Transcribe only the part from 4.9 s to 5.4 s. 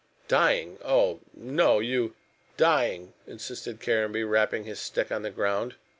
on the